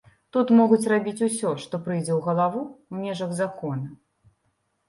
[0.35, 3.87] Тут могуць рабіць усё, што прыйдзе ў галаву ў межах закона.